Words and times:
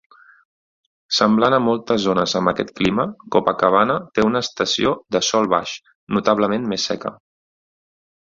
Semblant 1.17 1.55
a 1.57 1.59
moltes 1.65 1.99
zones 2.05 2.33
amb 2.39 2.51
aquest 2.51 2.71
clima, 2.79 3.05
Copacabana 3.35 3.97
té 4.17 4.25
una 4.29 4.41
estació 4.47 4.93
de 5.17 5.23
"sol 5.29 5.51
baix" 5.53 5.75
notablement 6.19 6.69
més 6.73 6.89
seca. 6.93 7.13